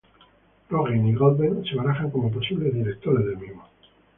Rogen 0.71 1.05
y 1.09 1.13
Goldberg 1.13 1.63
se 1.63 1.75
barajan 1.75 2.09
como 2.09 2.31
posibles 2.31 2.73
directores 2.73 3.23
del 3.23 3.37
mismo. 3.37 3.67